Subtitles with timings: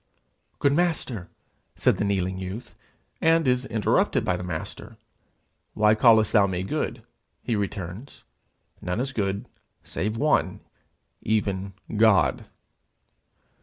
[0.57, 1.29] 'Good Master,'
[1.75, 2.73] said the kneeling youth,
[3.21, 4.97] and is interrupted by the Master:
[5.75, 7.03] 'Why callest thou me good?'
[7.43, 8.23] he returns.
[8.81, 9.45] 'None is good
[9.83, 10.61] save one,
[11.21, 12.45] even God.'